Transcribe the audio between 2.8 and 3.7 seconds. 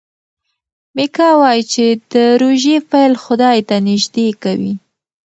پیل خدای